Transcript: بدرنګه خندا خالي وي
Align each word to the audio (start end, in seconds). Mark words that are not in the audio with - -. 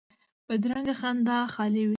بدرنګه 0.47 0.93
خندا 0.99 1.37
خالي 1.53 1.81
وي 1.85 1.89